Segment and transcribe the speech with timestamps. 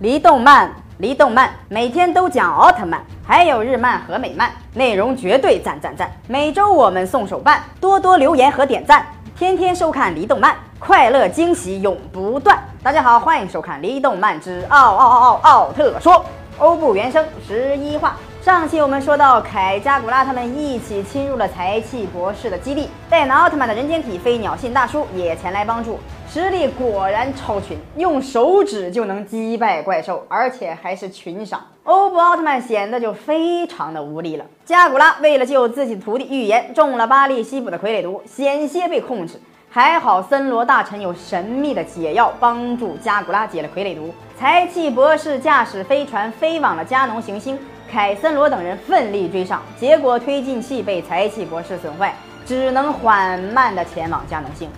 [0.00, 0.68] 离动漫，
[0.98, 6.10] 离动漫，每天都讲奥特曼，还有日漫和美漫，内容绝对赞赞赞！
[6.26, 9.06] 每周我们送手办，多多留言和点赞，
[9.38, 12.58] 天天收看离动漫，快乐惊喜永不断。
[12.82, 16.14] 大家好，欢迎收看《离动漫之奥奥奥奥奥特说》，
[16.58, 18.16] 欧布原声十一话。
[18.42, 26.00] 上期我们说到，凯加古拉他们一起侵入了财气博士的基地，戴拿奥特曼的人间体飞鸟信大叔也前来帮助，
[26.34, 31.64] 实力果然超群，用手指就能击败怪兽，而且还是群伤。
[31.84, 34.44] 欧布奥特曼显得就非常的无力了。
[34.64, 39.40] 加古拉为了救自己徒弟预言，中了巴利西卜的傀儡毒，险些被控制。
[39.70, 44.12] 还好森罗大臣有神秘的解药，帮助加古拉解了傀儡毒。
[44.36, 47.56] 财气博士驾驶飞船飞往了加农行星，
[47.88, 52.12] 凯森罗等人奋力追上，结果推进器被财气博士损坏，
[52.44, 54.68] 只能缓慢的前往加农星。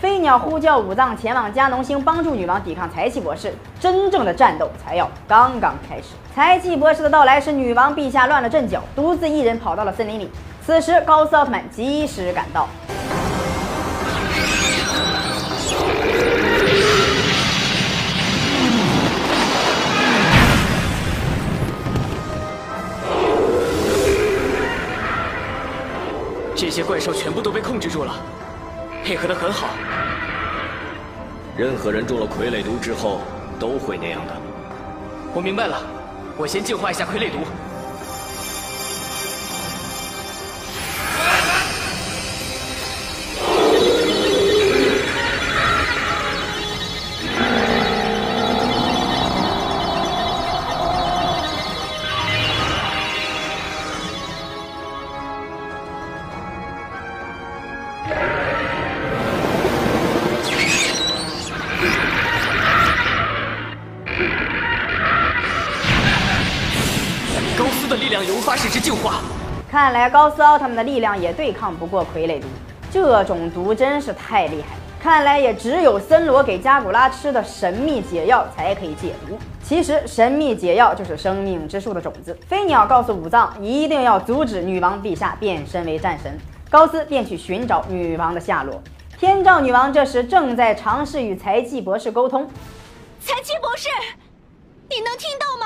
[0.00, 6.08] 飞鸟呼叫武藏前往加农星帮助女王抵抗财气博士，真正的战斗才要刚刚开始。
[6.34, 10.30] 财气博士的到来使女王陛下乱了阵脚，独自一人跑到了森林里。
[10.64, 12.68] 此时高斯奥特曼及时赶到。
[26.56, 28.14] 这些怪兽全部都被控制住了，
[29.04, 29.68] 配合的很好。
[31.58, 33.20] 任何人中了傀儡毒之后
[33.60, 34.32] 都会那样的。
[35.34, 35.78] 我明白了，
[36.38, 37.40] 我先净化一下傀儡毒。
[67.84, 69.20] 斯的力量也无法使之净化。
[69.70, 72.46] 看来高斯奥特曼的力量也对抗不过傀儡毒，
[72.90, 74.80] 这种毒真是太厉害了。
[74.98, 79.36] 看来也只有森罗给加古拉吃的神秘解药才可以解毒。
[79.62, 82.34] 其实神秘解药就是生命之树的种子。
[82.48, 86.34] 飞鸟告诉武藏，一定要阻止女王陛下变身为战神。
[86.70, 88.82] 高斯便去寻找女王的下落。
[89.18, 92.48] 天照女王这时正在尝试与财气博士沟通。
[93.20, 93.88] 财气博士，
[94.88, 95.63] 你能听到吗？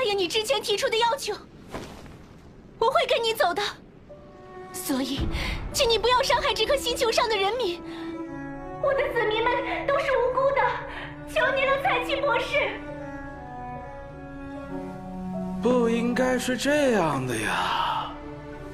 [0.00, 1.34] 我答应你之前提出的要求，
[2.78, 3.62] 我会跟你走的。
[4.72, 5.28] 所以，
[5.74, 7.82] 请你不要伤害这颗星球上的人民。
[8.82, 10.62] 我的子民们都是无辜的，
[11.28, 12.80] 求您了，财气博士。
[15.60, 18.10] 不应该是这样的呀！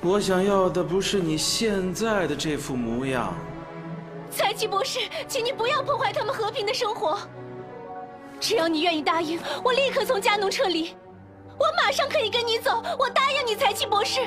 [0.03, 3.34] 我想要的不是你现在的这副模样。
[4.31, 7.19] 财气博士，请你不要破坏他们和平的生活。
[8.38, 10.94] 只要你愿意答应，我立刻从加农撤离。
[11.59, 14.21] 我马上可以跟你走，我答应你，财气博士。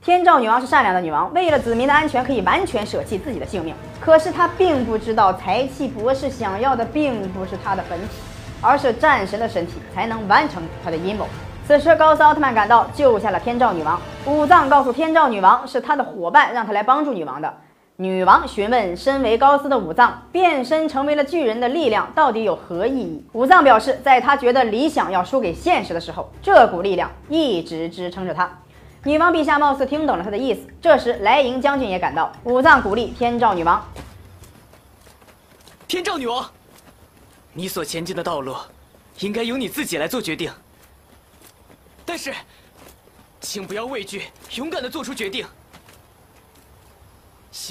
[0.00, 3.74] 天照女王是善良的女王，为了子民的安全，可以完全舍弃自己的性命。
[4.00, 8.14] 可是她并不知道，财气博士想要的并不是她的本体，
[8.60, 11.26] 而是战神的身体，才能完成他的阴谋。
[11.66, 14.00] 此时，高斯奥特曼赶到，救下了天照女王。
[14.24, 17.54] 武藏告诉天照女王，是他的伙伴让他来帮助女王的。
[18.02, 23.24] 女王询问身为高斯的武藏，变身成为了巨人的力量到底有何意义？
[23.32, 28.58] 武藏表示，在他觉得理想要输给现实的时候，这股力量一直支撑着他。
[29.04, 33.80] 女王陛下貌似听懂了他的意思，这时莱茵将军也赶到，武藏鼓励天照女王。
[35.86, 36.44] 天照女王，
[37.52, 38.56] 你所前进的道路，
[39.20, 40.50] 应该由你自己来做决定。
[42.04, 42.34] 但是，
[43.40, 44.24] 请不要畏惧，
[44.56, 45.46] 勇敢的做出决定。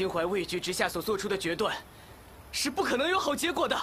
[0.02, 1.76] 心怀畏惧之下所做出的决断，
[2.52, 3.80] 是不可能有好结果的。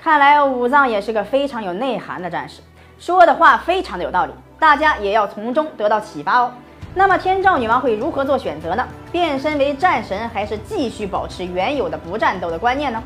[0.00, 2.60] 看来武藏也是个非常有内涵的战士，
[3.00, 6.54] 说的话非常的有道理，大家也要从中得到启发哦。
[6.94, 8.86] 那么天照女王会如何做选择呢？
[9.12, 13.02] 变身为战神，还是继续保持原有的不战斗的观念呢？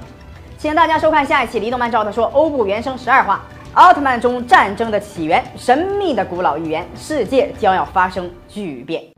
[0.57, 3.43] 请大家收看下一期《离动漫照特说》欧布原声十二话：
[3.75, 9.14] 奥特曼中战争的起源，神秘的古老预言，世界将要发生巨变。